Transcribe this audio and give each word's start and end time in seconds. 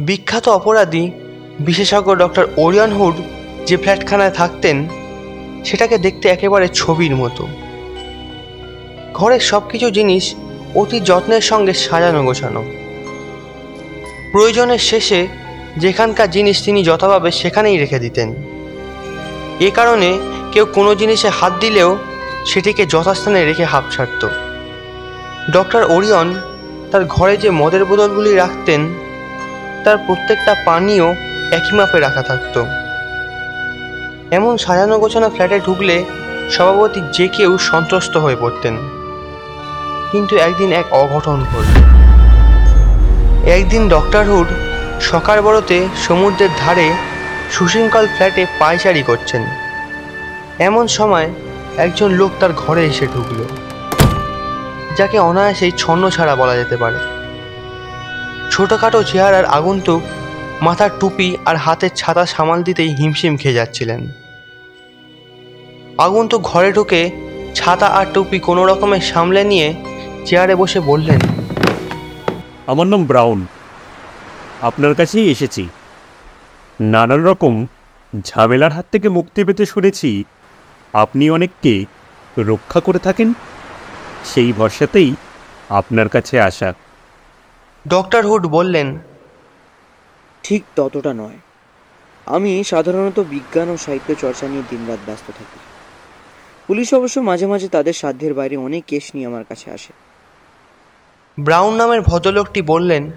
বিখ্যাত 0.00 0.48
অপরাধী 0.48 1.10
বিশেষজ্ঞ 1.60 2.14
ডক্টর 2.14 2.46
ওরিয়ন 2.56 2.92
হুড 2.92 3.14
যে 3.66 3.76
ফ্ল্যাটখানায় 3.76 4.30
থাকতেন, 4.30 4.88
সেটাকে 5.64 5.98
দেখতে 5.98 6.28
একেবারে 6.28 6.68
ছবির 6.74 7.16
মতো। 7.16 7.48
ঘরের 9.14 9.40
সব 9.40 9.68
কিছু 9.68 9.90
জিনিস 9.90 10.34
অতি 10.74 11.00
যত্নের 11.00 11.40
সঙ্গে 11.40 11.72
সাজানো 11.72 12.22
গোছানো। 12.22 12.64
প্রয়োজনের 14.32 14.78
শেষে 14.78 15.26
যেখানকার 15.76 16.30
জিনিস 16.30 16.64
তিনি 16.64 16.84
যথাভাবে 16.84 17.30
সেখানেই 17.30 17.78
রেখে 17.78 17.98
দিতেন। 17.98 18.34
এ 19.60 19.70
কারণে 19.74 20.18
কেউ 20.52 20.66
কোনো 20.66 20.94
জিনিসে 20.94 21.28
হাত 21.28 21.52
দিলেও 21.60 21.96
সেটিকে 22.46 22.86
যথাস্থানে 22.86 23.44
রেখে 23.44 23.64
হাঁপ 23.64 23.84
ছাড়ত। 23.90 24.28
ডক্টর 25.52 25.90
ওরিয়ন 25.90 26.34
তার 26.90 27.04
ঘরে 27.04 27.36
যে 27.36 27.50
মদের 27.50 27.84
বোতলগুলি 27.84 28.34
রাখতেন 28.34 28.94
তার 29.84 29.98
প্রত্যেকটা 30.06 30.52
পানীয় 30.66 31.06
একই 31.56 31.72
মাপে 31.76 31.98
রাখা 32.00 32.22
থাকতো। 32.22 32.60
এমন 34.30 34.56
সাজানো 34.56 34.98
গোছানো 34.98 35.28
ফ্ল্যাটে 35.30 35.60
ঢুকলে 35.60 36.04
সভাপতি 36.50 37.00
যে 37.12 37.28
কেউ 37.28 37.58
সন্ত্রস্ত 37.58 38.16
হয়ে 38.16 38.36
পড়তেন। 38.40 38.74
কিন্তু 40.12 40.36
একদিন 40.36 40.72
এক 40.72 40.86
অঘটন 40.92 41.38
ঘটল। 41.50 41.78
একদিন 43.50 43.82
ডক্টর 43.88 44.24
হুড 44.24 44.48
সকাল 45.00 45.38
বড়তে 45.40 45.76
সমুদ্রের 46.08 46.52
ধারে 46.58 46.86
সুশৃঙ্খল 47.50 48.06
ফ্ল্যাটে 48.06 48.42
পায়চারি 48.58 49.02
করছেন। 49.02 49.42
এমন 50.58 50.84
সময় 50.86 51.28
একজন 51.76 52.10
লোক 52.10 52.30
তার 52.40 52.52
ঘরে 52.52 52.82
এসে 52.86 53.06
ঢুকলো, 53.14 53.44
যাকে 54.96 55.16
অনায়াসেই 55.18 55.72
ছন্ন 55.78 56.02
ছাড়া 56.10 56.34
বলা 56.36 56.54
যেতে 56.56 56.76
পারে। 56.76 56.98
ছোটোখাটো 58.60 59.00
চেহারার 59.10 59.46
আগন্তুক 59.58 60.02
মাথার 60.66 60.90
টুপি 61.00 61.28
আর 61.48 61.56
হাতের 61.64 61.92
ছাতা 62.00 62.24
সামাল 62.34 62.58
দিতেই 62.62 62.90
হিমশিম 62.98 63.34
খেয়ে 63.40 63.58
যাচ্ছিলেন। 63.58 64.00
আগন্তুক 65.98 66.40
ঘরে 66.50 66.70
ঢুকে 66.72 67.00
ছাতা 67.54 67.88
আর 67.98 68.06
টুপি 68.14 68.38
কোনো 68.48 68.62
রকমে 68.70 68.98
সামলে 69.10 69.42
নিয়ে 69.44 69.68
চেয়ারে 70.26 70.54
বসে 70.54 70.80
বললেন, 70.80 71.20
আমার 72.66 72.86
নাম 72.92 73.02
ব্রাউন। 73.04 73.40
আপনার 74.68 74.92
কাছেই 74.94 75.26
এসেছি। 75.34 75.64
নানান 76.80 77.20
রকম 77.30 77.54
ঝামেলার 78.12 78.72
হাত 78.72 78.86
থেকে 78.92 79.08
মুক্তি 79.08 79.40
পেতে 79.44 79.64
শুনেছি। 79.66 80.10
আপনি 80.94 81.24
অনেককে 81.36 81.74
রক্ষা 82.50 82.80
করে 82.86 83.00
থাকেন, 83.06 83.28
সেই 84.30 84.50
ভরসাতেই 84.58 85.10
আপনার 85.78 86.08
কাছে 86.08 86.36
আসা। 86.50 86.70
ডক্টর 87.88 88.26
হুড 88.26 88.46
বললেন 88.46 88.98
ঠিক 90.42 90.64
ততটা 90.76 91.12
নয়। 91.14 91.38
আমি 92.26 92.64
সাধারণত 92.64 93.20
বিজ্ঞান 93.20 93.68
ও 93.68 93.76
সাহিত্য 93.76 94.14
চর্চা 94.14 94.48
নিয়ে 94.48 94.62
দিনরাত 94.70 94.98
ব্যস্ত 95.06 95.30
থাকি। 95.38 95.58
পুলিশ 96.66 96.94
অবশ্য 96.94 97.20
মাঝে 97.20 97.46
মাঝে 97.46 97.68
তাদের 97.68 97.92
সাধ্যের 97.92 98.34
বাইরে 98.34 98.56
অনেক 98.56 98.84
কেস 98.86 99.14
নিয়ে 99.14 99.26
আমার 99.26 99.44
কাছে 99.48 99.70
আসে। 99.70 99.92
ব্রাউন 101.40 101.74
নামের 101.74 102.00
ভদ্রলোকটি 102.00 102.62
বললেন 102.62 103.10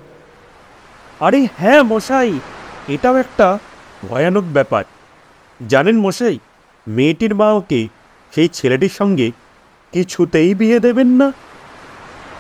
আরে 1.20 1.48
হ্যাঁ 1.58 1.84
মশাই 1.84 2.40
এটাও 2.88 3.16
একটা 3.16 3.60
ভয়ানক 4.10 4.44
ব্যাপার। 4.44 4.84
জানেন 5.68 6.00
মশাই 6.00 6.40
মেয়েটির 6.88 7.36
মা 7.36 7.52
ওকে 7.52 7.88
সেই 8.32 8.48
ছেলেটির 8.48 8.90
সঙ্গে 8.90 9.32
কিছুতেই 9.92 10.56
বিয়ে 10.56 10.80
দেবেন 10.80 11.08
না? 11.08 11.32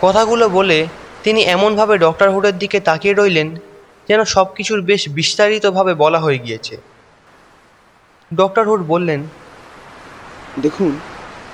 কথাগুলো 0.02 0.50
বলে 0.50 0.88
তিনি 1.24 1.42
এমনভাবে 1.42 1.98
ডক্টর 1.98 2.30
হুডের 2.30 2.58
দিকে 2.58 2.80
তাকিয়ে 2.80 3.14
রইলেন 3.14 3.56
যেন 4.08 4.24
সব 4.24 4.54
কিছুর 4.54 4.82
বেশ 4.82 5.10
বিস্তারিতভাবে 5.10 5.94
বলা 5.94 6.20
হয়ে 6.20 6.38
গিয়েছে। 6.38 6.78
ডক্টর 8.36 8.68
হুড 8.68 8.82
বললেন 8.88 9.24
দেখুন 10.62 10.92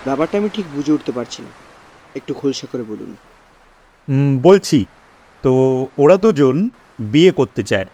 ব্যাপারটা 0.06 0.38
আমি 0.38 0.50
ঠিক 0.54 0.66
বুঝে 0.76 0.92
উঠতে 0.92 1.12
পারছি 1.12 1.42
না। 1.42 1.50
একটু 2.16 2.34
খোলসা 2.34 2.68
করে 2.72 2.84
বলুন। 2.84 3.16
বলছি 4.42 4.86
তো 5.44 5.52
ওরা 5.98 6.18
দুজন 6.18 6.70
বিয়ে 7.00 7.32
করতে 7.32 7.64
চায় 7.64 7.86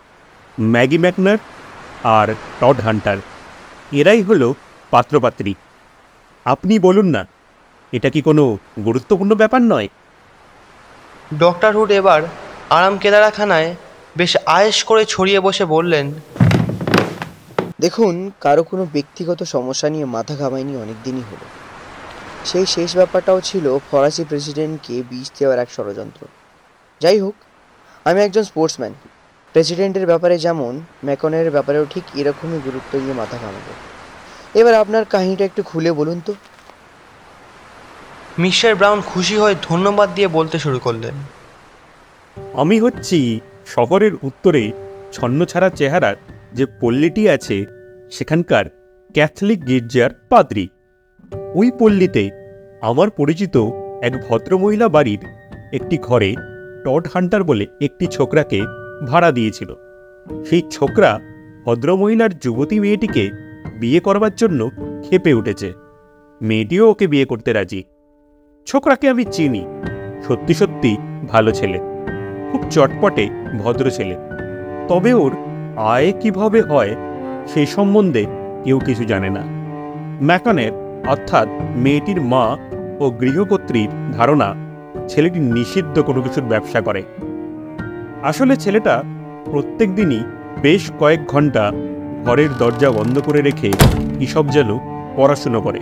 ম্যাগি 0.59 0.97
ম্যাকনার 0.97 1.38
আর 2.03 2.27
টড 2.59 2.79
হান্টার। 2.81 3.17
এরাই 3.91 4.21
হলো 4.21 4.53
পাত্রপাত্রী। 4.89 5.53
আপনি 6.45 6.79
বলুন 6.79 7.05
না 7.05 7.27
এটা 7.91 8.09
কি 8.09 8.21
কোনো 8.21 8.57
গুরুত্বপূর্ণ 8.85 9.35
ব্যাপার 9.35 9.61
নয়? 9.61 9.88
ডক্টর 11.34 11.78
হুড 11.78 11.91
এবার 11.91 12.22
আরাম 12.69 12.97
কেদারাখানায় 12.97 13.75
বেশ 14.18 14.38
আয়েস 14.46 14.84
করে 14.84 15.06
ছড়িয়ে 15.06 15.40
বসে 15.40 15.66
বললেন, 15.66 16.13
দেখুন, 17.80 18.31
কারও 18.41 18.63
কোনো 18.63 18.86
ব্যক্তিগত 18.94 19.44
সমস্যা 19.44 19.90
নিয়ে 19.90 20.06
মাথা 20.06 20.36
ঘামায়নি 20.36 20.78
অনেক 20.78 20.96
দিনই 21.03 21.22
হলো। 21.22 21.46
সেই 22.46 22.66
শেষ 22.66 22.96
ব্যাপারটাও 22.96 23.41
ছিল 23.41 23.80
ফরাসি 23.91 24.24
প্রেসিডেন্টকে 24.24 25.03
বিষ 25.09 25.28
দেওয়ার 25.40 25.59
এক 25.59 25.69
ষড়যন্ত্র। 25.72 26.25
যাই 27.02 27.19
হোক, 27.19 27.36
আমি 28.06 28.22
একজন 28.22 28.44
স্পোর্টসম্যান। 28.44 28.94
প্রেসিডেন্টের 29.53 30.06
ব্যাপারে 30.06 30.38
যেমন 30.38 30.80
ম্যাকনের 31.06 31.52
ব্যাপারেও 31.52 31.86
ঠিক 31.86 32.03
এরকমই 32.16 32.59
গুরুত্ব 32.66 33.00
দিয়ে 33.00 33.13
মাথা 33.13 33.38
ঘামাবো। 33.38 33.74
এবার 34.59 34.74
আপনার 34.74 35.06
কাহিনীটা 35.06 35.46
একটু 35.46 35.63
খুলে 35.63 35.92
বলুন 35.92 36.22
তো। 36.25 36.34
মিস্টার 38.40 38.75
ব্রাউন 38.75 39.01
খুশি 39.01 39.35
হয়ে 39.38 39.56
ধন্যবাদ 39.63 40.09
দিয়ে 40.16 40.28
বলতে 40.28 40.59
শুরু 40.59 40.79
করলেন। 40.79 41.13
আমি 42.53 42.79
হচ্ছি 42.79 43.40
শহরের 43.66 44.13
উত্তরে 44.23 44.72
ছন্নছাড়া 45.12 45.69
চেহারার 45.69 46.16
যে 46.53 46.66
পল্লীটি 46.81 47.29
আছে, 47.29 47.66
সেখানকার 48.12 48.66
ক্যাথলিক 49.13 49.68
গির্জার 49.68 50.09
পাদ্রী। 50.29 50.68
ওই 51.53 51.72
পল্লীতে 51.79 52.29
আমার 52.81 53.09
পরিচিত 53.09 53.57
এক 54.01 54.13
ভদ্রমহিলা 54.29 54.88
বাড়ির 54.88 55.19
একটি 55.74 55.97
ঘরে 55.97 56.35
টড 56.84 57.07
হান্টার 57.13 57.44
বলে 57.44 57.68
একটি 57.81 58.07
ছোকরাকে 58.07 58.62
ভাড়া 59.07 59.31
দিয়েছিল। 59.31 59.74
সেই 60.50 60.62
ছোকরা 60.72 61.19
ভদ্রমহিলার 61.66 62.40
যুবতী 62.40 62.79
মেয়েটিকে 62.79 63.29
বিয়ে 63.79 64.00
করবার 64.00 64.35
জন্য 64.35 64.69
খেপে 65.09 65.34
উঠেছে। 65.34 65.74
মেয়েটিও 66.41 66.90
ওকে 66.90 67.07
বিয়ে 67.07 67.25
করতে 67.25 67.53
রাজি। 67.53 67.84
ছোকরাকে 68.65 69.09
আমি 69.09 69.25
চিনি। 69.25 69.65
সত্যি 70.27 70.53
সত্যি 70.53 70.97
ভালো 71.29 71.51
ছেলে। 71.51 71.79
খুব 72.51 72.61
চটপটে, 72.69 73.29
ভদ্র 73.59 73.89
ছেলে। 73.89 74.15
তবে 74.87 75.13
ওর 75.13 75.35
আয় 75.77 76.13
কীভাবে 76.19 76.61
হয় 76.61 76.95
সে 77.47 77.65
সম্বন্ধে 77.65 78.25
কেউ 78.63 78.79
কিছু 78.79 79.05
জানে 79.05 79.29
না। 79.29 79.41
ম্যাকনের, 80.23 80.71
অর্থাৎ 81.07 81.47
মেয়েটির 81.75 82.21
মা 82.21 82.57
ও 82.99 83.09
গৃহকর্ত্রীর 83.09 83.89
ধারণা 84.11 84.55
ছেলেটি 85.07 85.39
নিষিদ্ধ 85.39 85.99
কোনো 85.99 86.21
কিছুর 86.21 86.43
ব্যবসা 86.43 86.81
করে। 86.81 87.03
আসলে 88.23 88.55
ছেলেটা 88.55 89.03
প্রত্যেক 89.51 89.95
দিনই 89.95 90.19
বেশ 90.61 90.91
কয়েক 90.99 91.25
ঘণ্টা 91.27 91.71
ঘরের 92.25 92.49
দরজা 92.57 92.91
বন্ধ 92.91 93.19
করে 93.19 93.41
রেখে 93.41 93.71
কিসব 94.19 94.47
যেন 94.47 94.79
পড়াশুনো 95.15 95.61
করে। 95.61 95.79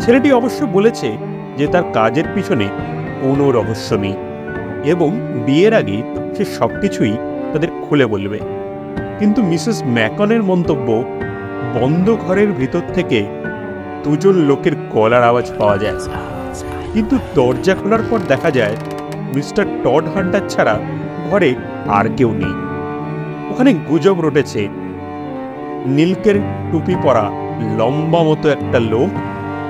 ছেলেটি 0.00 0.32
অবশ্য 0.32 0.64
বলেছে 0.64 1.29
যে 1.56 1.66
তার 1.66 1.82
কাজের 1.92 2.24
পিছনে 2.34 2.68
কোনো 3.22 3.50
রহস্য 3.50 3.94
নেই 3.94 4.16
এবং 4.84 5.10
বিয়ের 5.46 5.74
আগে 5.74 6.02
সে 6.36 6.44
সব 6.44 6.70
কিছুই 6.80 7.16
তাদের 7.52 7.68
খুলে 7.88 8.06
বলবে। 8.06 8.38
কিন্তু 9.18 9.42
মিসেস 9.42 9.82
ম্যাকনের 9.86 10.42
মন্তব্য 10.42 11.04
বন্ধ 11.74 12.16
ঘরের 12.26 12.52
ভিতর 12.52 12.80
থেকে 12.94 13.26
দুজন 14.04 14.34
লোকের 14.34 14.72
গলার 14.90 15.22
আওয়াজ 15.22 15.52
পাওয়া 15.58 15.78
যায়। 15.78 15.98
কিন্তু 16.92 17.18
দরজা 17.34 17.74
খোলার 17.74 18.00
পর 18.10 18.18
দেখা 18.28 18.50
যায় 18.50 18.76
মিস্টার 19.34 19.64
টড 19.84 20.04
হান্টার 20.14 20.48
ছাড়া 20.48 20.80
ঘরে 21.30 21.54
আর 21.88 22.06
কেউ 22.16 22.30
নেই। 22.32 22.54
ওখানে 23.50 23.74
গুজব 23.88 24.20
রটেছে। 24.20 24.68
নীলকের 25.86 26.34
টুপি 26.72 26.94
পরা 27.02 27.30
লম্বা 27.78 28.22
মতো 28.22 28.48
একটা 28.48 28.78
লোক 28.78 29.10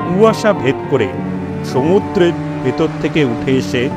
কুয়াশা 0.09 0.53
ভেদ 0.53 0.75
করে 0.91 1.09
সমুদ্রের 1.65 2.33
ভেতর 2.65 2.89
থেকে 3.03 3.25
উঠে 3.25 3.57
এসে 3.57 3.89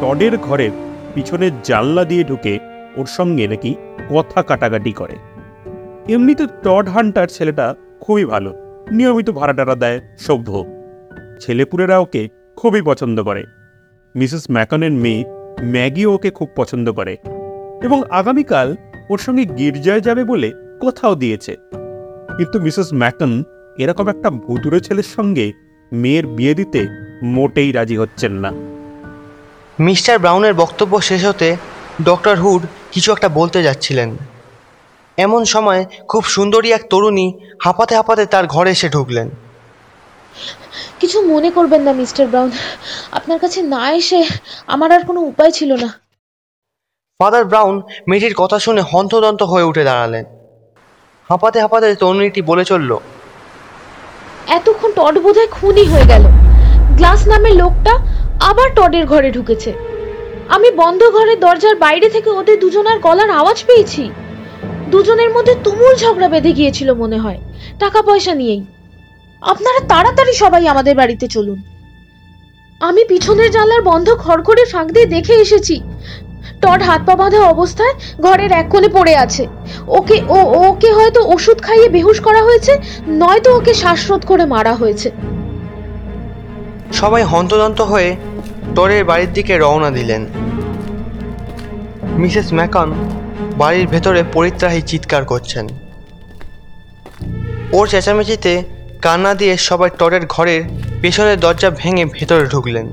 টডের 0.00 0.38
ঘরের 0.38 0.70
পিছনের 1.14 1.50
জানলা 1.64 2.04
দিয়ে 2.04 2.24
ঢুকে 2.24 2.58
ওর 2.96 3.06
সঙ্গে 3.06 3.48
নাকি 3.48 3.74
কথা 4.10 4.42
কাটাকাটি 4.42 4.92
করে। 4.92 5.16
এমনিতে 6.12 6.46
টড 6.46 6.88
হান্টার 6.88 7.28
ছেলেটা 7.28 7.74
খুবই 8.00 8.24
ভালো, 8.24 8.54
নিয়মিত 8.90 9.30
ভাড়া 9.30 9.52
টাড়া 9.52 9.74
দেয় 9.74 10.00
সভ্য 10.18 10.64
ছেলেপুরেরা 11.40 11.98
ওকে 11.98 12.28
খুবই 12.56 12.82
পছন্দ 12.82 13.22
করে। 13.22 13.44
মিসেস 14.14 14.44
ম্যাকনের 14.50 14.92
মেয়ে 14.92 15.24
ম্যাগিও 15.62 16.14
ওকে 16.14 16.30
খুব 16.30 16.48
পছন্দ 16.56 16.92
করে 16.92 17.16
এবং 17.82 18.02
আগামীকাল 18.10 18.76
ওর 19.10 19.18
সঙ্গে 19.18 19.44
গির্জায় 19.44 20.00
যাবে 20.00 20.24
বলে 20.24 20.52
কথাও 20.86 21.14
দিয়েছে। 21.14 21.56
কিন্তু 22.36 22.60
মিসেস 22.60 22.94
ম্যাকন 22.94 23.42
এরকম 23.78 24.08
একটা 24.08 24.30
ভুতুরে 24.30 24.80
ছেলের 24.80 25.02
সঙ্গে 25.02 25.52
মেয়ের 25.92 26.26
বিয়ে 26.26 26.54
দিতে 26.54 26.86
মোটেই 27.22 27.72
রাজি 27.72 27.96
হচ্ছেন 27.96 28.32
না। 28.32 28.52
মিস্টার 29.80 30.18
ব্রাউনের 30.18 30.54
বক্তব্য 30.54 31.00
শেষ 31.00 31.24
হতে 31.24 31.56
ডক্টর 32.04 32.36
হুড 32.36 32.62
কিছু 32.92 33.12
একটা 33.12 33.28
বলতে 33.28 33.62
যাচ্ছিলেন। 33.62 34.16
এমন 35.16 35.44
সময় 35.44 35.84
খুব 36.08 36.24
সুন্দরী 36.24 36.72
এক 36.72 36.82
তরুণী 36.90 37.38
হাঁপাতে 37.62 37.96
হাঁপাতে 37.96 38.26
তার 38.26 38.46
ঘরে 38.46 38.70
এসে 38.70 38.88
ঢুকলেন। 38.88 39.30
কিছু 41.00 41.20
মনে 41.20 41.50
করবেন 41.50 41.82
না 41.82 41.92
মিস্টার 41.92 42.26
ব্রাউন। 42.26 42.50
আপনার 43.12 43.38
কাছে 43.38 43.62
না 43.62 43.92
এসে 43.92 44.24
আমার 44.66 44.92
আর 44.92 45.06
কোনো 45.06 45.20
উপায় 45.20 45.50
ছিল 45.50 45.72
না। 45.72 46.00
ফাদার 47.18 47.44
ব্রাউন 47.44 47.82
মেয়েটির 48.08 48.34
কথা 48.34 48.58
শুনে 48.58 48.80
হন্তদন্ত 48.80 49.42
হয়ে 49.42 49.62
উঠে 49.62 49.84
দাঁড়ালেন। 49.84 50.24
হাঁপাতে 51.28 51.60
হাঁপাতে 51.60 51.94
তরুণীটি 51.94 52.42
বলে 52.42 52.64
চলল 52.64 52.98
এতক্ষণ 54.48 54.92
টড 54.96 55.18
বোধহয় 55.18 55.46
খুনই 55.46 55.84
হয়ে 55.84 56.06
গেল। 56.06 56.24
গ্লাস 56.96 57.28
নামের 57.28 57.54
লোকটা 57.56 57.98
আবার 58.40 58.68
টডের 58.74 59.06
ঘরে 59.06 59.30
ঢুকেছে। 59.30 59.72
আমি 60.48 60.70
বন্ধ 60.70 61.04
ঘরের 61.10 61.40
দরজার 61.40 61.76
বাইরে 61.76 62.08
থেকে 62.08 62.30
ওদের 62.30 62.60
দুজনার 62.60 62.98
গলার 62.98 63.30
আওয়াজ 63.30 63.64
পেয়েছি। 63.66 64.10
দুজনের 64.90 65.30
মধ্যে 65.30 65.54
তুমুল 65.64 65.94
ঝগড়া 65.96 66.28
বেঁধে 66.28 66.52
গিয়েছিল 66.52 66.92
মনে 66.92 67.18
হয়। 67.18 67.38
টাকা 67.78 68.02
পয়সা 68.02 68.34
নিয়েই। 68.34 68.64
আপনারা 69.42 69.80
তাড়াতাড়ি 69.88 70.32
সবাই 70.32 70.68
আমাদের 70.68 70.96
বাড়িতে 70.96 71.28
চলুন। 71.28 71.62
আমি 72.80 73.04
পিছনের 73.04 73.50
জানলার 73.50 73.82
বন্ধ 73.82 74.14
খড়খড়ে 74.14 74.64
ফাঁক 74.64 74.92
দিয়ে 74.92 75.06
দেখে 75.06 75.34
এসেছি 75.34 75.80
টড 76.62 76.80
হাত 76.82 77.00
পা 77.06 77.14
বাঁধা 77.16 77.40
অবস্থায় 77.54 77.94
ঘরের 78.20 78.52
এক 78.52 78.66
কোণে 78.68 78.88
পড়ে 78.88 79.14
আছে। 79.16 79.46
ওকে, 79.88 80.16
ও 80.28 80.38
ওকে 80.68 80.92
হয়তো 80.92 81.20
ওষুধ 81.34 81.58
খাইয়ে 81.62 81.88
বেহুশ 81.88 82.20
করা 82.20 82.42
হয়েছে, 82.42 82.72
নয়তো 83.08 83.50
ওকে 83.56 83.74
শ্বাসরোধ 83.74 84.22
করে 84.26 84.44
মারা 84.46 84.74
হয়েছে। 84.74 85.10
সবাই 86.92 87.22
হন্তদন্ত 87.22 87.80
হয়ে 87.80 88.16
টরের 88.74 89.04
বাড়ির 89.04 89.32
দিকে 89.32 89.58
রওনা 89.58 89.90
দিলেন। 89.90 90.22
মিসেস 92.16 92.52
ম্যাকন 92.52 92.88
বাড়ির 93.56 93.86
ভেতরে 93.86 94.20
পরিত্রাহী 94.32 94.80
চিৎকার 94.80 95.24
করছেন। 95.24 95.66
ওর 97.72 97.84
চেঁচামেচিতে 97.88 98.62
কান্না 99.02 99.34
দিয়ে 99.34 99.56
সবাই 99.56 99.90
টরের 99.98 100.26
ঘরের 100.26 100.62
পেছনের 101.02 101.40
দরজা 101.40 101.70
ভেঙে 101.70 102.04
ভেতরে 102.04 102.44
ঢুকলেন। 102.46 102.86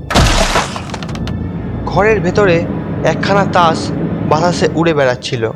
ঘরের 1.86 2.20
ভেতরে 2.20 2.56
একখানা 3.04 3.44
তাস 3.52 3.78
বাতাসে 4.28 4.66
উড়ে 4.74 4.92
বেড়াচ্ছিল। 4.94 5.50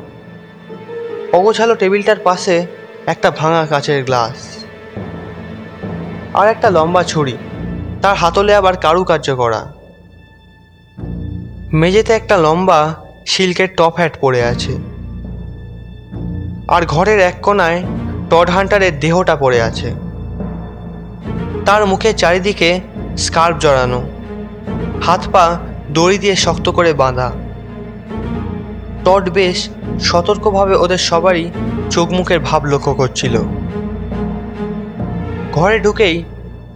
অগোছালো 1.33 1.75
টেবিলটার 1.75 2.19
পাশে 2.19 2.55
একটা 3.05 3.31
ভাঙা 3.31 3.65
কাঁচের 3.65 4.03
গ্লাস 4.03 4.37
আর 6.33 6.47
একটা 6.47 6.69
লম্বা 6.69 7.03
ছুরি, 7.03 7.35
তার 8.01 8.15
হাতলে 8.15 8.55
আবার 8.55 8.75
কারুকার্য 8.77 9.27
করা। 9.35 9.61
মেঝেতে 11.73 12.13
একটা 12.13 12.37
লম্বা 12.37 12.79
সিল্কের 13.25 13.69
টপ 13.77 13.93
হ্যাট 13.97 14.13
পড়ে 14.21 14.41
আছে 14.43 14.73
আর 16.67 16.81
ঘরের 16.85 17.19
এক 17.19 17.35
কোণায় 17.41 17.79
টড 18.29 18.47
হান্টারের 18.49 18.93
দেহটা 18.99 19.35
পড়ে 19.35 19.61
আছে। 19.61 19.89
তার 21.65 21.81
মুখের 21.85 22.15
চারিদিকে 22.15 22.69
স্কার্ফ 23.17 23.55
জড়ানো, 23.59 24.01
হাত 25.01 25.23
পা 25.31 25.45
দড়ি 25.93 26.17
দিয়ে 26.17 26.35
শক্ত 26.35 26.69
করে 26.69 26.93
বাঁধা। 26.93 27.31
টড 29.05 29.29
বেশ 29.29 29.69
সতর্কভাবে 30.01 30.75
ওদের 30.75 30.97
সবারই 30.97 31.51
চোখ 31.89 32.11
মুখের 32.11 32.39
ভাব 32.39 32.65
লক্ষ্য 32.65 32.93
করছিল। 32.93 33.35
ঘরে 35.53 35.79
ঢুকেই 35.79 36.23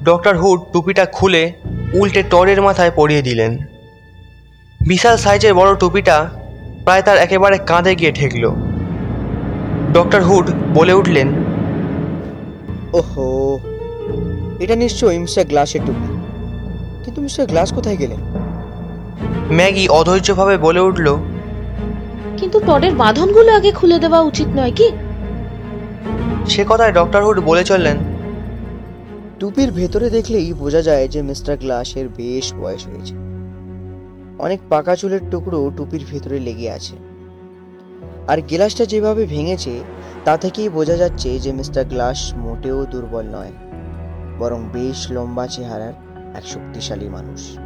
ডক্টর 0.03 0.37
হুড 0.37 0.59
টুপিটা 0.73 1.05
খুলে 1.05 1.53
উল্টে 1.93 2.23
টরের 2.23 2.61
মাথায় 2.61 2.91
পরিয়ে 2.95 3.21
দিলেন। 3.21 3.57
বিশাল 4.87 5.17
সাইজের 5.17 5.53
বড় 5.53 5.75
টুপিটা 5.75 6.29
প্রায় 6.83 7.01
তার 7.01 7.17
একেবারে 7.17 7.57
কাঁধে 7.57 7.95
গিয়ে 7.95 8.11
ঠেকল। 8.11 8.43
ডক্টর 9.93 10.23
হুড 10.23 10.51
বলে 10.73 10.93
উঠলেন, 10.93 11.27
ওহো, 12.93 13.59
এটা 14.59 14.75
নিশ্চয়ই 14.75 15.19
মিস্টার 15.19 15.45
গ্লাসের 15.45 15.81
টুপি। 15.85 16.07
কিন্তু 17.05 17.21
মিস্টার 17.21 17.45
গ্লাস 17.45 17.73
কোথায় 17.73 17.97
গেলেন? 17.97 18.19
ম্যাগি 19.51 19.89
অধৈর্যভাবে 19.89 20.57
বলে 20.57 20.79
উঠল 20.79 21.17
কিন্তু 22.37 22.59
টডের 22.59 22.95
বাঁধনগুলো 22.95 23.53
আগে 23.53 23.71
খুলে 23.71 23.99
দেওয়া 23.99 24.21
উচিত 24.21 24.47
নয় 24.47 24.71
কি? 24.71 24.91
সে 26.47 26.65
কথায় 26.69 26.91
ডক্টর 26.91 27.23
হুড 27.25 27.39
বলে 27.39 27.63
চললেন 27.63 27.97
টুপির 29.39 29.71
ভেতরে 29.71 30.09
দেখলেই 30.09 30.53
বোঝা 30.53 30.81
যায় 30.81 31.07
যে 31.07 31.21
মিস্টার 31.21 31.57
গ্লাসের 31.57 32.09
বেশ 32.09 32.53
বয়স 32.53 32.87
হয়েছে। 32.87 33.15
অনেক 34.39 34.59
পাকা 34.69 34.95
চুলের 34.95 35.19
টুকরো 35.31 35.71
টুপির 35.77 36.05
ভেতরে 36.11 36.39
লেগে 36.39 36.71
আছে। 36.71 36.95
আর 38.27 38.41
গ্লাসটা 38.41 38.85
যেভাবে 38.85 39.25
ভেঙেছে 39.25 39.79
তা 40.25 40.37
থেকেই 40.37 40.69
বোঝা 40.69 40.95
যাচ্ছে 40.95 41.39
যে 41.39 41.51
মিস্টার 41.51 41.85
গ্লাস 41.85 42.33
মোটেও 42.35 42.85
দুর্বল 42.85 43.25
নয় 43.25 43.51
বরং 44.39 44.63
বেশ 44.73 45.11
লম্বা 45.11 45.47
চেহারার 45.47 45.93
এক 46.35 46.47
শক্তিশালী 46.47 47.09
মানুষ। 47.09 47.57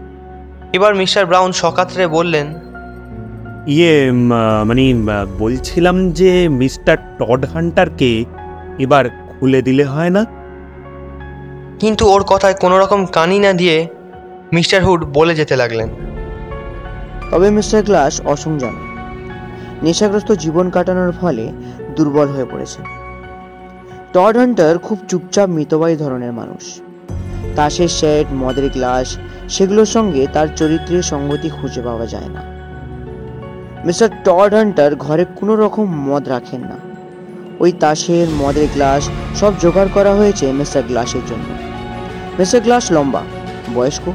এবার 0.73 0.95
মিস্টার 0.95 1.25
ব্রাউন 1.25 1.51
সকাত্রে 1.51 2.07
বললেন 2.07 2.47
ইয়ে 3.67 4.11
মানে 4.65 4.83
বলছিলাম 5.39 6.11
যে 6.11 6.49
মিস্টার 6.49 6.97
টড 7.19 7.45
হান্টারকে 7.45 8.25
এবার 8.79 9.05
খুলে 9.09 9.61
দিলে 9.61 9.83
হয় 9.83 10.09
না? 10.09 10.25
কিন্তু 11.79 12.03
ওর 12.07 12.23
কথায় 12.23 12.53
কোনো 12.53 12.79
রকম 12.79 13.05
কানি 13.05 13.39
না 13.39 13.53
দিয়ে 13.53 13.87
মিস্টার 14.53 14.85
হুড 14.85 15.01
বলে 15.05 15.35
যেতে 15.35 15.55
লাগলেন। 15.55 15.89
তবে 17.31 17.49
মিস্টার 17.49 17.83
গ্লাস 17.83 18.21
অসংযমী। 18.25 18.83
নেশাগ্রস্ত 19.83 20.31
জীবন 20.31 20.69
কাটানোর 20.69 21.11
ফলে 21.11 21.51
দুর্বল 21.95 22.27
হয়ে 22.27 22.47
পড়েছে 22.51 22.81
টড 24.13 24.37
হান্টার 24.37 24.77
খুব 24.77 24.97
চুপচাপ 25.07 25.49
মিতবায়ী 25.49 25.95
ধরনের 25.95 26.33
মানুষ। 26.33 26.81
তাসের 27.55 27.87
সেট 27.87 28.33
মদের 28.33 28.69
গ্লাস 28.69 29.17
সেগুলোর 29.49 29.85
সঙ্গে 29.85 30.27
তার 30.33 30.47
চরিত্রের 30.55 31.03
সঙ্গতি 31.03 31.49
খুঁজে 31.49 31.81
পাওয়া 31.81 32.05
যায় 32.05 32.29
না। 32.29 32.41
মিস্টার 33.85 34.09
টড 34.23 34.53
হান্টার 34.53 34.95
ঘরে 34.95 35.25
কোনো 35.35 35.55
রকম 35.55 36.09
মদ 36.09 36.29
রাখেন 36.29 36.61
না। 36.61 36.77
ওই 37.59 37.71
তাসের 37.71 38.27
মদের 38.29 38.67
গ্লাস 38.73 39.09
সব 39.35 39.53
জোগাড় 39.59 39.89
করা 39.93 40.13
হয়েছে 40.13 40.51
মিস্টার 40.51 40.83
গ্লাসের 40.87 41.21
জন্য। 41.27 41.45
মিস্টার 42.39 42.61
গ্লাস 42.61 42.91
লম্বা, 42.91 43.21
বয়স্ক, 43.75 44.11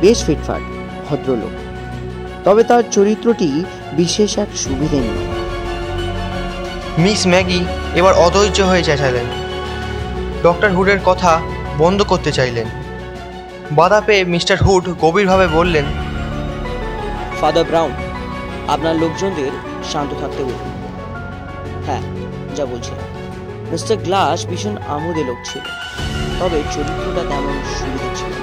বেশ 0.00 0.24
ফিটফাট, 0.24 0.60
ভদ্রলোক। 1.10 1.50
তবে 2.44 2.64
তার 2.64 2.82
চরিত্রটি 2.90 3.64
বিশেষ 3.92 4.38
এক 4.38 4.48
সুবিধে 4.54 5.00
নেই 5.00 5.18
মিস 6.98 7.26
ম্যাগি, 7.26 7.64
এবার 7.94 8.14
অধৈর্য 8.14 8.60
হয়ে 8.60 8.82
চেঁচালেন। 8.82 9.24
ডক্টর 10.42 10.70
হুডের 10.70 10.98
কথা 11.04 11.40
বন্ধ 11.78 12.02
করতে 12.02 12.32
চাইলেন। 12.32 12.81
বাধা 13.70 14.00
পেয়ে 14.06 14.22
মিস্টার 14.34 14.56
হুড 14.64 14.84
গভীরভাবে 15.02 15.46
বললেন, 15.58 15.86
ফাদার 17.38 17.64
ব্রাউন, 17.70 17.92
আপনার 18.74 18.94
লোকজনদের 19.02 19.52
শান্ত 19.90 20.10
থাকতে 20.22 20.42
বলুন। 20.48 20.70
হ্যাঁ 21.86 22.02
যা 22.56 22.64
বলছিলাম 22.72 23.08
মিস্টার 23.72 23.96
গ্লাস 24.06 24.38
ভীষণ 24.50 24.76
আমোদে 24.94 25.22
লোক 25.28 25.38
ছিল, 25.48 25.64
তবে 26.38 26.58
চরিত্রটা 26.74 27.22
তেমন 27.30 27.56
সুবিধে 27.76 28.10
ছিল 28.18 28.34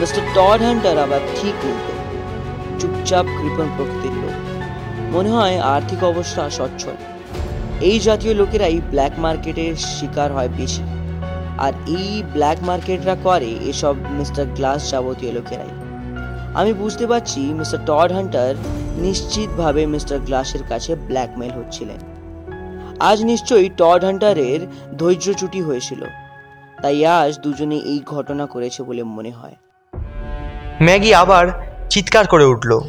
মিস্টার 0.00 0.22
টড 0.36 0.60
হান্টার 0.66 0.96
আবার 1.04 1.22
ঠিক 1.38 1.56
উল্টো 1.68 1.94
চুপচাপ 2.80 3.26
কৃপণ 3.38 3.68
প্রকৃতির 3.76 4.14
লোক। 4.22 4.36
মনে 5.14 5.30
হয় 5.36 5.56
আর্থিক 5.74 6.00
অবস্থা 6.12 6.42
সচ্ছল। 6.58 6.96
এই 7.88 7.98
জাতীয় 8.06 8.32
লোকেরাই 8.40 8.76
ব্ল্যাক 8.92 9.14
মার্কেটের 9.24 9.74
শিকার 9.94 10.30
হয় 10.36 10.50
বেশি। 10.60 10.84
আর 11.58 11.72
এই 11.86 12.22
ব্ল্যাক 12.32 12.56
মার্কেটরা 12.62 13.16
করে 13.22 13.46
এসব 13.46 13.94
মিস্টার 14.10 14.46
গ্লাস 14.46 14.90
যাবতীয় 14.90 15.32
লোকেরাই। 15.32 15.68
আমি 16.54 16.72
বুঝতে 16.72 17.06
পারছি 17.06 17.40
মিস্টার 17.40 17.78
টড 17.86 18.12
হান্টার 18.12 18.54
নিশ্চিতভাবে 18.96 19.86
মিস্টার 19.86 20.18
গ্লাসের 20.18 20.62
কাছে 20.68 20.94
ব্ল্যাকমেল 20.94 21.50
হচ্ছিলেন। 21.50 21.96
আজ 23.00 23.22
নিশ্চয়ই 23.22 23.68
টড 23.76 24.04
হান্টারের 24.04 24.60
ধৈর্যচ্যুতি 24.98 25.62
হয়েছিল। 25.62 26.04
তাই 26.82 27.06
আজ 27.06 27.38
দুজনে 27.38 27.76
এই 27.76 28.02
ঘটনা 28.06 28.46
করেছে 28.46 28.82
বলে 28.82 29.02
মনে 29.02 29.30
হয়। 29.30 29.54
ম্যাগি 30.82 31.14
আবার 31.14 31.46
চিৎকার 31.90 32.26
করে 32.26 32.44
উঠল। 32.44 32.80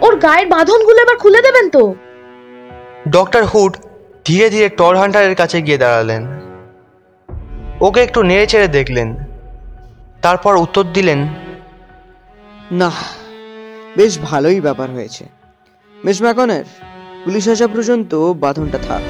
ওর 0.00 0.16
গায়ের 0.16 0.48
বাঁধনগুলো 0.48 1.02
এবার 1.02 1.16
খুলে 1.16 1.42
দেবেন 1.42 1.70
তো? 1.70 1.94
ডক্টর 3.10 3.44
হুড 3.44 3.76
ধীরে 4.24 4.50
ধীরে 4.50 4.68
টর 4.68 4.96
হান্টারের 4.96 5.34
কাছে 5.34 5.62
গিয়ে 5.62 5.78
দাঁড়ালেন। 5.78 6.49
ওকে 7.80 8.00
একটু 8.00 8.22
নেড়ে 8.22 8.46
চেড়ে 8.46 8.68
দেখলেন। 8.68 9.14
তারপর 10.22 10.56
উত্তর 10.56 10.84
দিলেন 10.94 11.28
না 12.72 12.90
বেশ 13.96 14.18
ভালোই 14.18 14.60
ব্যাপার 14.60 14.90
হয়েছে। 14.90 15.24
মিস 16.04 16.22
ম্যাকনের 16.22 16.64
পুলিশ 17.24 17.48
আসা 17.48 17.66
পর্যন্ত 17.66 18.14
বাঁধনটা 18.14 18.78
থাক 18.78 19.02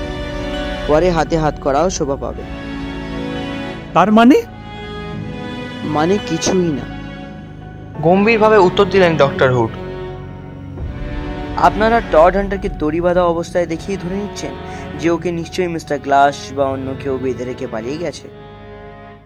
পরে 0.87 1.11
হাতে 1.11 1.39
হাত 1.39 1.55
করাও 1.61 1.91
শোভা 1.91 2.17
পাবে। 2.17 2.43
তার 3.95 4.13
মানে? 4.13 4.43
মানে 5.85 6.19
কিছুই 6.27 6.73
না। 6.73 6.87
গম্ভীরভাবে 8.01 8.59
উত্তর 8.59 8.85
দিলেন 8.85 9.17
ডক্টর 9.17 9.55
হুড। 9.55 9.71
আপনারা 11.57 12.01
টড 12.01 12.37
হান্টারকে 12.37 12.69
দড়ি 12.69 13.01
বাঁধা 13.01 13.25
অবস্থায় 13.25 13.67
দেখিয়ে 13.67 13.99
ধরে 13.99 14.15
নিচ্ছেন 14.15 14.51
যে 14.99 15.11
ওকে 15.11 15.31
নিশ্চয়ই 15.33 15.69
মিস্টার 15.69 15.99
গ্লাস 15.99 16.53
বা 16.53 16.65
অন্য 16.65 16.95
কেউ 17.01 17.19
বেঁধে 17.19 17.45
রেখে 17.45 17.67
পালিয়ে 17.67 17.99
গেছে। 17.99 18.50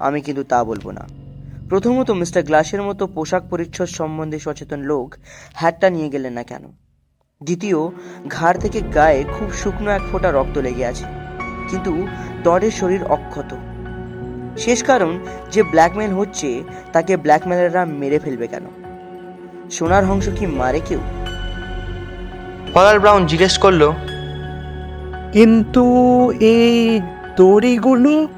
আমি 0.00 0.20
কিন্তু 0.20 0.42
তা 0.42 0.64
বলব 0.64 0.90
না। 0.90 1.08
প্রথমত 1.68 2.10
মিস্টার 2.10 2.42
গ্লাসের 2.42 2.82
মতো 2.82 3.06
পোশাক 3.06 3.42
পরিচ্ছদ 3.50 3.84
সম্বন্ধে 3.84 4.38
সচেতন 4.38 4.80
লোক 4.80 5.14
হ্যাটটা 5.54 5.90
নিয়ে 5.90 6.08
গেলেন 6.08 6.32
না 6.32 6.42
কেন? 6.42 6.64
দ্বিতীয় 7.44 7.76
ঘাড় 8.28 8.58
থেকে 8.58 8.80
গায়ে 8.80 9.24
খুব 9.38 9.52
শুকনো 9.52 9.90
এক 9.90 10.02
ফোঁটা 10.12 10.32
রক্ত 10.32 10.58
লেগে 10.58 10.86
আছে। 10.86 11.04
কিন্তু 11.70 12.06
টডের 12.44 12.70
শরীর 12.70 13.04
অক্ষত। 13.04 13.56
শেষ 14.58 14.84
কারণ 14.84 15.18
যে 15.50 15.62
ব্ল্যাকমেল 15.62 16.12
হচ্ছে 16.12 16.62
তাকে 16.92 17.16
ব্ল্যাকমেলাররা 17.16 17.84
মেরে 17.84 18.18
ফেলবে 18.18 18.46
কেন? 18.46 18.64
সোনার 19.70 20.06
হংস 20.06 20.28
কি 20.38 20.46
মারে 20.46 20.80
কেউ? 20.80 21.00
ফাদার 22.74 23.00
ব্রাউন 23.00 23.26
জিজ্ঞেস 23.26 23.58
করল 23.58 23.92
কিন্তু 25.32 25.84
এই 26.40 27.00
দড়িগুলো 27.36 28.28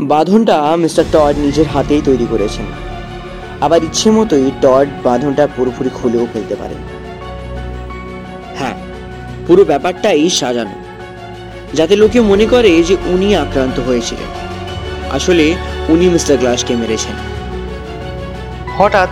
বাঁধনটা 0.00 0.76
মিস্টার 0.76 1.04
টড 1.12 1.38
নিজের 1.38 1.66
হাতেই 1.66 2.02
তৈরি 2.04 2.26
করেছেন। 2.30 2.66
আবার 3.60 3.82
ইচ্ছে 3.82 4.10
মতোই 4.10 4.50
টড 4.62 4.86
বাঁধনটা 5.04 5.48
পুরোপুরি 5.56 5.90
খুলেও 5.94 6.26
ফেলতে 6.32 6.54
পারেন। 6.56 6.76
হ্যাঁ 8.58 8.74
পুরো 9.46 9.64
ব্যাপারটাই 9.64 10.30
সাজানো, 10.30 10.76
যাতে 11.74 11.96
লোকে 11.96 12.20
মনে 12.20 12.46
করে 12.46 12.82
যে 12.82 12.96
উনি 13.06 13.36
আক্রান্ত 13.36 13.80
হয়েছিলেন। 13.80 14.30
আসলে 15.10 15.54
উনি 15.88 16.08
মিস্টার 16.08 16.36
গ্লাসকে 16.36 16.76
মেরেছেন। 16.76 17.16
হঠাৎ 18.78 19.08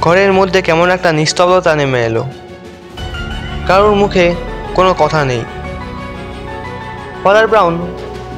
ঘরের 0.00 0.32
মধ্যে 0.32 0.62
কেমন 0.62 0.90
একটা 0.90 1.12
নিস্তব্ধতা 1.12 1.76
নেমে 1.76 2.04
এলো। 2.04 2.24
কারোর 3.66 3.94
মুখে 3.94 4.34
কোনো 4.74 4.94
কথা 4.98 5.24
নেই। 5.24 5.42
ফাদার 7.22 7.48
ব্রাউন 7.48 7.86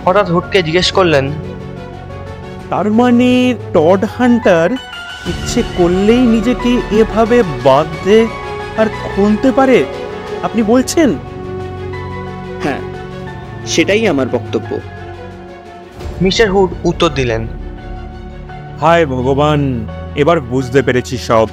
হঠাৎ 0.05 0.31
হুটকে 0.31 0.63
জিজ্ঞেস 0.63 0.93
করলেন 0.93 1.33
তার 2.71 2.91
মানে 2.91 3.55
টড 3.75 4.05
হান্টার 4.19 4.71
ইচ্ছে 5.27 5.63
করলেই 5.79 6.19
নিজেকে 6.19 6.81
এভাবে 6.91 7.43
বাঁধতে 7.65 8.27
আর 8.77 8.87
খুলতে 8.87 9.53
পারে 9.53 9.85
আপনি 10.43 10.63
বলছেন? 10.63 11.15
হ্যাঁ 12.63 12.79
সেটাই 13.67 14.09
আমার 14.09 14.27
বক্তব্য। 14.33 14.79
মিস্টার 16.23 16.51
হুড 16.51 16.71
উত্তর 16.85 17.09
দিলেন। 17.09 17.47
হায় 18.81 19.07
ভগবান 19.07 19.87
এবার 20.17 20.41
বুঝতে 20.41 20.83
পেরেছি 20.83 21.19
সব। 21.19 21.49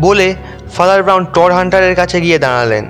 বলে 0.00 0.34
ফাদার 0.74 1.02
ব্রাউন 1.02 1.24
টর 1.24 1.52
হান্টারের 1.52 1.96
কাছে 1.96 2.20
গিয়ে 2.20 2.38
দাঁড়ালেন। 2.38 2.84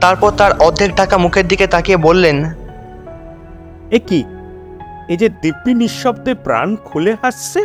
তারপর 0.00 0.30
তার 0.30 0.52
অর্ধেক 0.58 0.94
টাকা 0.94 1.18
মুখের 1.18 1.48
দিকে 1.48 1.66
তাকিয়ে 1.66 1.96
বললেন 1.96 2.44
এ 3.90 3.98
কি? 4.06 4.24
এই 5.12 5.16
যে 5.16 5.28
দিব্যি 5.42 5.72
নিঃশব্দে 5.74 6.34
প্রাণ 6.34 6.76
খুলে 6.76 7.12
হাসছে? 7.22 7.60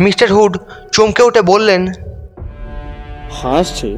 মিস্টার 0.00 0.28
হুড 0.32 0.52
চমকে 0.92 1.22
উঠে 1.22 1.42
বললেন 1.42 1.82
হাসছে? 3.30 3.88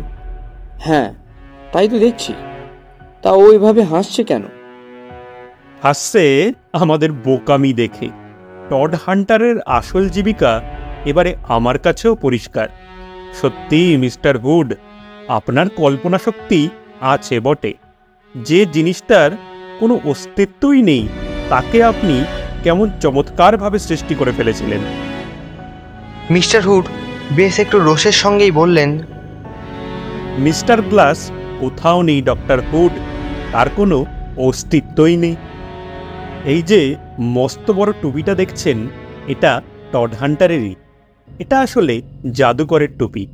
হ্যাঁ 0.81 1.09
তাই 1.73 1.89
তো 1.89 1.99
দেখছি। 1.99 2.33
তা 3.23 3.31
ওইভাবে 3.31 3.83
হাসছে 3.83 4.25
কেন? 4.25 4.43
হাসছে 5.83 6.53
আমাদের 6.73 7.13
বোকামি 7.13 7.73
দেখে। 7.73 8.09
টড 8.71 8.91
হান্টারের 9.07 9.57
আসল 9.67 10.09
জীবিকা 10.09 10.53
এবারে 11.05 11.37
আমার 11.49 11.79
কাছেও 11.79 12.15
পরিষ্কার। 12.15 12.69
সত্যি 13.41 13.97
মিস্টার 13.97 14.39
হুড 14.39 14.69
আপনার 15.29 15.67
কল্পনা 15.69 16.19
শক্তি 16.19 16.61
আছে 17.01 17.37
বটে। 17.41 17.73
যে 18.35 18.67
জিনিসটার 18.67 19.31
কোনো 19.81 19.95
অস্তিত্বই 20.05 20.83
নেই। 20.83 21.05
তাকে 21.51 21.85
আপনি 21.85 22.25
কেমন 22.63 22.91
চমৎকারভাবে 23.01 23.79
সৃষ্টি 23.79 24.15
করে 24.15 24.33
ফেলেছিলেন? 24.37 24.81
মিস্টার 26.31 26.63
হুড 26.63 26.85
বেশ 27.33 27.59
একটু 27.59 27.79
রোষের 27.79 28.13
সঙ্গেই 28.13 28.51
বললেন। 28.51 28.99
মিস্টার 30.39 30.83
গ্লাস 30.83 31.31
কোথাও 31.61 32.03
নেই 32.03 32.23
ডক্টর 32.23 32.61
হুড। 32.73 32.93
তার 33.53 33.67
কোনো 33.77 34.07
অস্তিত্বই 34.37 35.17
নেই। 35.17 35.37
এই 36.45 36.63
যে 36.63 36.97
মস্ত 37.21 37.71
বড় 37.71 37.93
টুপিটা 38.03 38.35
দেখছেন 38.35 38.89
এটা 39.29 39.63
টড 39.93 40.15
হান্টারেরই। 40.21 40.75
এটা 41.39 41.61
আসলে 41.61 42.03
জাদুকরের 42.31 42.89
টুপি 42.99 43.27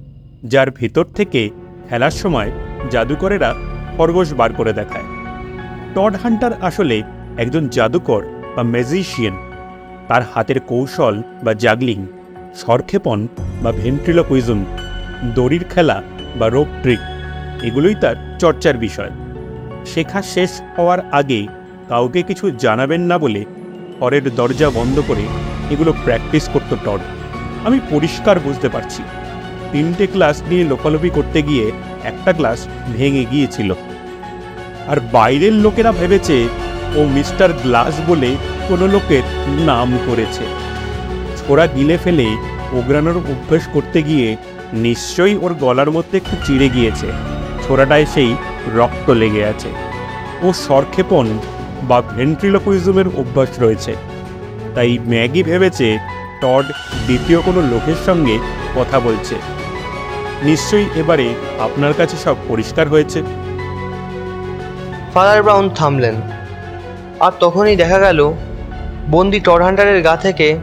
যার 0.44 0.70
ভেতর 0.70 1.04
থেকে 1.04 1.50
খেলার 1.88 2.11
সময় 2.11 2.50
জাদুকরেরা 2.90 3.54
খরগোশ 3.96 4.32
বার 4.32 4.52
করে 4.52 4.73
দেখায়। 4.73 5.04
টড 5.94 6.16
হান্টার 6.23 6.50
আসলে 6.62 7.02
একজন 7.38 7.69
জাদুকর 7.69 8.23
বা 8.57 8.62
ম্যাজিশিয়ান 8.62 9.37
তার 10.09 10.23
হাতের 10.35 10.61
কৌশল 10.61 11.23
বা 11.43 11.55
জাগলিং 11.55 12.07
সরক্ষেপণ 12.55 13.26
বা 13.62 13.73
ভেন্ট্রিলোকুইজম 13.73 14.64
দড়ির 15.35 15.64
খেলা 15.71 16.02
বা 16.37 16.49
রোপ 16.49 16.66
ট্রিক 16.83 16.99
এগুলোই 17.62 17.95
তার 17.95 18.38
চর্চার 18.38 18.76
বিষয়। 18.76 19.11
শেখা 19.87 20.23
শেষ 20.23 20.50
হওয়ার 20.78 21.11
আগে 21.12 21.47
কাউকে 21.88 22.23
কিছু 22.23 22.50
জানাবেন 22.50 23.00
না 23.00 23.19
বলে 23.19 23.45
ঘরের 24.00 24.35
দরজা 24.35 24.71
বন্ধ 24.71 25.02
করে 25.09 25.25
এগুলো 25.71 25.93
প্র্যাকটিস 26.05 26.49
করত 26.49 26.75
টড। 26.85 27.00
আমি 27.64 27.81
পরিষ্কার 27.90 28.40
বুঝতে 28.40 28.69
পারছি। 28.69 29.02
তিনটে 29.73 30.07
ক্লাস 30.07 30.43
নিয়ে 30.50 30.64
লোকালোপি 30.64 31.11
করতে 31.11 31.43
গিয়ে 31.43 31.73
একটা 32.05 32.33
ক্লাস 32.33 32.69
ভেঙে 32.97 33.25
গিয়েছিল। 33.25 33.75
আর 34.88 34.97
বাইরের 35.12 35.52
লোকেরা 35.52 35.93
ভেবেছে 35.93 36.49
ও 36.96 37.04
মিস্টার 37.04 37.52
গ্লাস 37.52 38.00
বলে 38.08 38.36
কোনো 38.68 38.86
লোকের 38.86 39.22
নাম 39.48 39.98
করেছে। 40.06 40.44
ছোড়া 41.40 41.66
গিলে 41.66 41.98
ফেলে 42.04 42.26
ওগ্রানোর 42.72 43.16
অভ্যেস 43.16 43.68
করতে 43.72 44.02
গিয়ে 44.02 44.36
নিশ্চয়ই 44.72 45.36
ওর 45.36 45.54
গলার 45.54 45.90
মধ্যে 45.90 46.16
একটু 46.16 46.36
চিড়ে 46.44 46.68
গিয়েছে। 46.68 47.06
ছোড়াটায় 47.66 48.06
সেই 48.06 48.36
রক্ত 48.74 49.10
লেগে 49.10 49.44
আছে। 49.44 49.68
ও 50.42 50.52
সরক্ষেপণ 50.52 51.26
বা 51.82 52.02
ভেন্ট্রিলোকুইজমের 52.02 53.06
অভ্যাস 53.16 53.48
রয়েছে। 53.60 53.96
তাই 54.74 54.98
ম্যাগি 54.98 55.42
ভেবেছে 55.42 55.98
টড 56.40 56.64
দ্বিতীয় 57.06 57.40
কোনো 57.40 57.60
লোকের 57.60 57.94
সঙ্গে 58.06 58.38
কথা 58.76 59.00
বলছে। 59.00 59.34
নিশ্চয়ই 60.42 60.86
এবারে 60.96 61.28
আপনার 61.60 61.92
কাছে 61.94 62.16
সব 62.16 62.36
পরিষ্কার 62.48 62.88
হয়েছে। 62.88 63.22
Father 65.14 65.42
brown 65.42 65.68
থামলেন। 65.68 66.14
আর 67.20 67.32
তখনই 67.40 67.76
দেখা 67.76 67.99
গেল, 67.99 68.32
বন্দি 69.11 69.40
টর 69.40 69.62
হান্টারের 69.62 70.02
গা 70.02 70.16
থেকে 70.16 70.58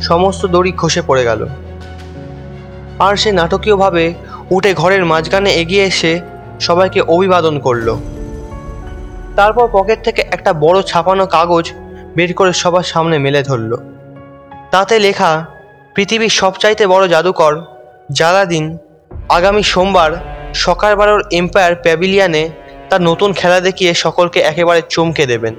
সমস্ত 0.00 0.46
দড়ি 0.46 0.72
খসে 0.72 1.02
পড়ে 1.02 1.24
গেল। 1.24 1.46
আর 2.98 3.16
সে 3.16 3.32
নাটকীয়ভাবে 3.32 4.14
উঠে 4.50 4.74
ঘরের 4.74 5.04
মাঝখানে 5.04 5.50
এগিয়ে 5.52 5.84
এসে 5.84 6.20
সবাইকে 6.60 7.00
অভিবাদন 7.00 7.58
করল। 7.58 7.96
তারপর 9.36 9.68
পকেট 9.72 10.04
থেকে 10.04 10.22
একটা 10.22 10.52
বড় 10.52 10.82
ছাপানো 10.82 11.26
কাগজ 11.26 11.72
বের 12.16 12.34
করে 12.34 12.52
সবার 12.52 12.82
সামনে 12.82 13.18
মেলে 13.18 13.42
ধরল। 13.42 13.76
তাতে 14.70 14.98
লেখা, 14.98 15.46
পৃথিবীর 15.94 16.28
সবচাইতে 16.28 16.86
বড় 16.86 17.08
জাদুকর 17.08 17.60
জালাদিন 18.12 18.78
আগামী 19.28 19.62
সোমবার 19.62 20.12
সকাল 20.54 21.22
এম্পায়ার 21.30 21.74
প্যাভিলিয়ানে 21.74 22.50
তার 22.90 23.02
নতুন 23.02 23.32
খেলা 23.32 23.60
দেখিয়ে 23.60 23.94
সকলকে 23.94 24.40
একেবারে 24.40 24.82
চমকে 24.88 25.26
দেবেন। 25.26 25.54